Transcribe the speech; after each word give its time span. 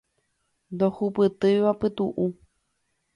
Ndohupytýiva 0.73 1.71
pytu'u 1.79 2.25